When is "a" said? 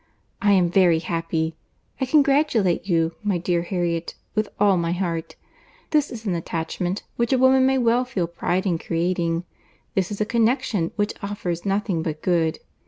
7.31-7.37, 10.19-10.25